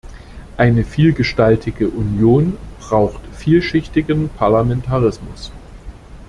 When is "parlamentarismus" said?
4.29-5.51